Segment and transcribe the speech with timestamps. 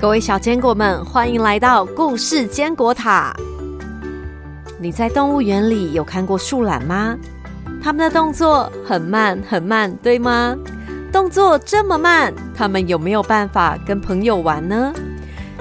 [0.00, 3.36] 各位小坚果们，欢迎来到故事坚果塔。
[4.78, 7.14] 你在动物园里有看过树懒吗？
[7.82, 10.56] 它们的动作很慢很慢，对吗？
[11.12, 14.90] 动作这么慢，它们有没有办法跟朋友玩呢？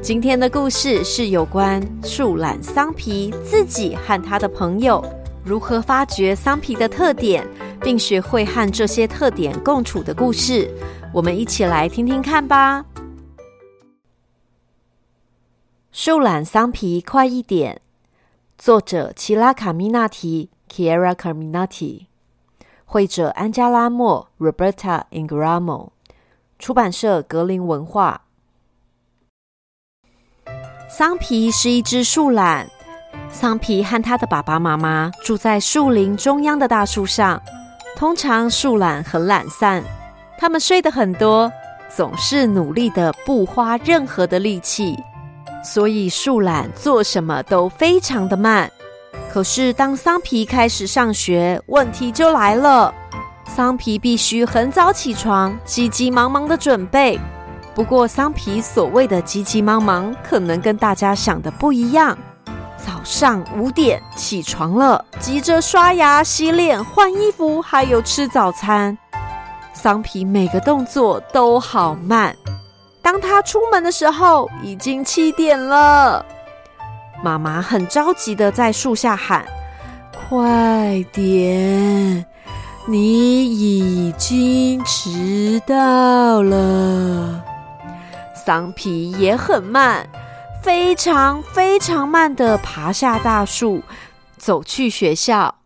[0.00, 5.04] 今天的故事是有关树懒桑皮自己和他的朋友
[5.42, 7.44] 如何发掘桑皮的特点，
[7.82, 10.70] 并学会和这些特点共处的故事。
[11.12, 12.84] 我们一起来听听看吧。
[15.92, 17.80] 树懒桑皮快一点！
[18.56, 22.06] 作者：奇拉卡米纳提 （Chiara Carminati），
[22.84, 25.88] 绘者：安加拉莫 （Roberta Ingramo），
[26.60, 28.22] 出版社：格林文化。
[30.88, 32.70] 桑皮是一只树懒。
[33.28, 37.42] 桑皮和他的爸爸妈妈住在树林中央的大树上。
[37.96, 39.82] 通常树懒很懒散，
[40.38, 41.50] 他们睡得很多，
[41.88, 44.96] 总是努力的不花任何的力气。
[45.62, 48.70] 所以树懒做什么都非常的慢。
[49.32, 52.92] 可是当桑皮开始上学，问题就来了。
[53.46, 57.18] 桑皮必须很早起床，急急忙忙的准备。
[57.74, 62.16] 不过桑皮所谓的急急忙忙，可能跟大家想的不一样。
[62.76, 68.96] 早上五点起床了，急着刷牙、洗脸、换衣服，还有吃早餐。
[69.72, 72.34] 桑皮每个动作都好慢。
[73.10, 76.24] 当他出门的时候，已经七点了。
[77.24, 79.44] 妈妈很着急的在树下喊
[80.14, 82.24] ：“快点，
[82.86, 87.42] 你已经迟到了。”
[88.46, 90.08] 桑皮也很慢，
[90.62, 93.82] 非常非常慢的爬下大树，
[94.38, 95.56] 走去学校。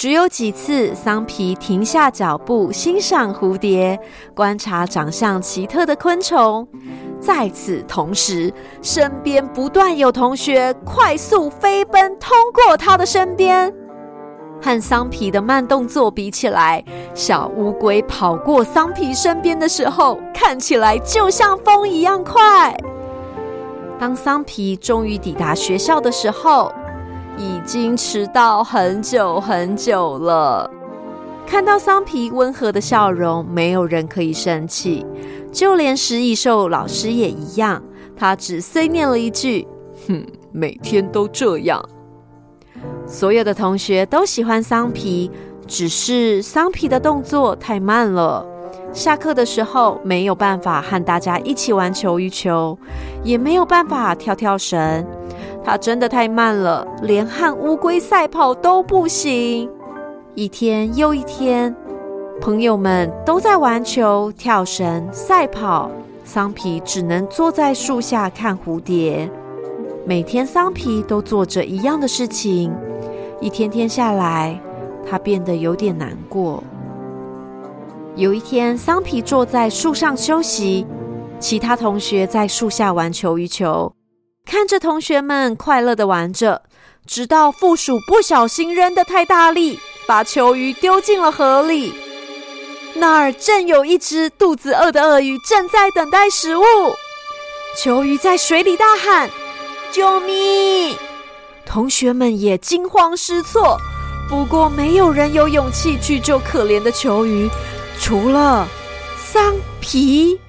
[0.00, 4.00] 只有几次，桑皮停下脚步，欣赏蝴蝶，
[4.34, 6.66] 观察长相奇特的昆虫。
[7.20, 13.70] 在此同时，身边不断有同学快速飞奔通过他的身边。
[14.62, 22.74] 和桑皮的慢动作比起来，小乌龟跑过桑皮身边的时候，看起来就像风一样快。
[23.98, 26.72] 当桑皮终于抵达学校的时候，
[27.36, 30.70] 已经迟到很久很久了。
[31.46, 35.04] 看到桑皮温和的笑容，没有人可以生气，
[35.50, 37.82] 就连食蚁兽老师也一样。
[38.16, 39.66] 他只碎念了一句
[40.06, 41.82] ：“哼，每天都这样。”
[43.06, 45.30] 所有的同学都喜欢桑皮，
[45.66, 48.46] 只是桑皮的动作太慢了。
[48.92, 52.78] 下课的时候没有办法和大家一起玩球鱼球，
[53.24, 55.04] 也没有办法跳跳绳。
[55.62, 59.70] 它真的太慢了，连和乌龟赛跑都不行。
[60.34, 61.74] 一天又一天，
[62.40, 65.90] 朋友们都在玩球、跳绳、赛跑，
[66.24, 69.30] 桑皮只能坐在树下看蝴蝶。
[70.06, 72.72] 每天，桑皮都做着一样的事情。
[73.40, 74.58] 一天天下来，
[75.08, 76.62] 他变得有点难过。
[78.16, 80.86] 有一天，桑皮坐在树上休息，
[81.38, 83.92] 其他同学在树下玩球鱼球。
[84.44, 86.62] 看着同学们快乐的玩着，
[87.06, 91.94] 直到负鼠不小心扔的太大力，把球鱼丢进了河里。
[92.94, 96.62] 那儿正有一只肚子饿的鳄鱼正在等待食物。
[97.78, 99.30] 球鱼在水里大喊
[99.92, 100.96] ：“救命！”
[101.64, 103.78] 同学们也惊慌失措，
[104.28, 107.48] 不过没有人有勇气去救可怜的球鱼，
[108.00, 108.66] 除了
[109.16, 110.40] 桑皮。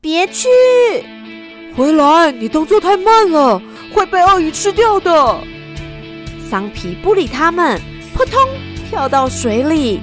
[0.00, 0.48] 别去！
[1.78, 2.32] 回来！
[2.32, 3.62] 你动作太慢了，
[3.94, 5.38] 会被鳄鱼吃掉的。
[6.50, 7.80] 桑皮不理他们，
[8.12, 8.36] 扑通
[8.90, 10.00] 跳到水里。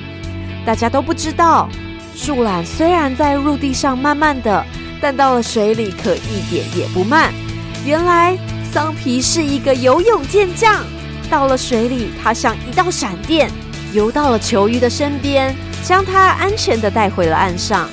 [0.66, 1.68] 大家都不知道，
[2.16, 4.66] 树懒虽然在陆地上慢慢的，
[5.02, 7.34] 但到了水里可一点也不慢。
[7.86, 8.38] 原来
[8.72, 10.82] 桑皮是一个游泳健将，
[11.30, 13.52] 到了水里，他像一道闪电，
[13.92, 15.54] 游到了球鱼的身边，
[15.84, 17.90] 将它安全的带回了岸上。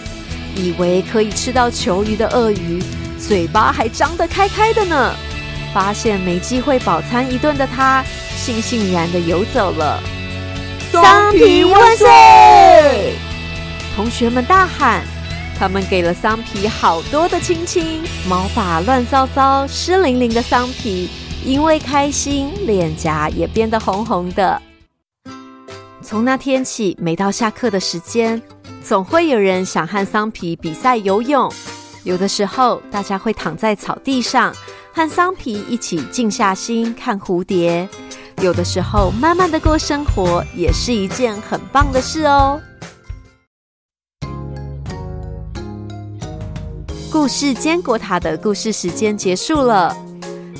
[0.54, 2.80] 以为可以吃到球鱼的鳄鱼。
[3.28, 5.14] 嘴巴还张得开开的呢，
[5.72, 8.04] 发现没机会饱餐一顿的他，
[8.36, 10.02] 悻悻然的游走了。
[10.90, 13.14] 桑皮万岁！
[13.94, 15.02] 同学们大喊，
[15.58, 18.02] 他们给了桑皮好多的亲亲。
[18.28, 21.08] 毛发乱糟糟、湿淋淋的桑皮，
[21.44, 24.60] 因为开心，脸颊也变得红红的。
[26.02, 28.42] 从那天起，每到下课的时间，
[28.84, 31.50] 总会有人想和桑皮比赛游泳。
[32.04, 34.52] 有的时候，大家会躺在草地上，
[34.92, 37.86] 和桑皮一起静下心看蝴蝶；
[38.42, 42.60] 有的时候，慢慢的过生活也是一件很棒的事哦。
[47.12, 49.96] 故事坚果塔的故事时间结束了。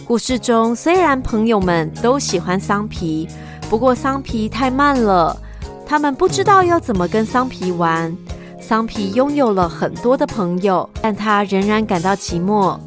[0.06, 3.26] 故事中虽然朋友们都喜欢桑皮，
[3.68, 5.36] 不过桑皮太慢了，
[5.84, 8.16] 他们不知道要怎么跟桑皮玩。
[8.62, 12.78] 桑皮拥有了很多的朋友，但他仍然感到寂寞。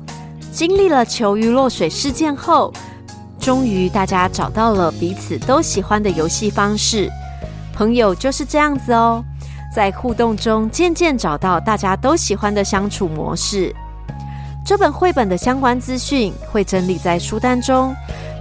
[0.50, 2.74] 经历了球鱼落水事件后，
[3.38, 7.12] 终于大家找到了彼此都喜欢的游戏方式。
[7.74, 9.22] 朋友就是这样子哦，
[9.76, 13.76] 在互动中渐渐找到大家都喜欢的相处模式。
[14.66, 17.94] 这本绘本的相关资讯会整理在书单中，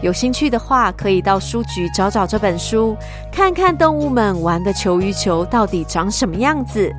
[0.03, 2.97] 有兴趣的话可以到书局找找这本书，
[3.33, 6.95] 看看动物们玩的球鱼球到底长什么样子。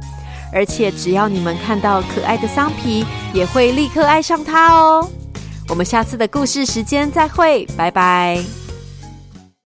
[0.56, 5.08] 而且只要你们看到可爱的桑皮，也会立刻爱上它哦。
[5.68, 8.65] 我们下次的故事时间再会，拜拜。